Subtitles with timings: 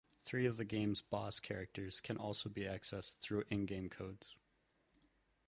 [0.25, 4.35] Three of the game's boss characters can also be accessed through in-game codes.